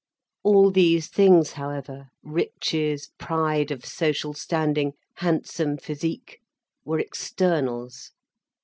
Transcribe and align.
All 0.41 0.71
these 0.71 1.09
things, 1.09 1.51
however, 1.51 2.07
riches, 2.23 3.11
pride 3.19 3.69
of 3.69 3.85
social 3.85 4.33
standing, 4.33 4.93
handsome 5.17 5.77
physique, 5.77 6.39
were 6.83 6.97
externals. 6.97 8.09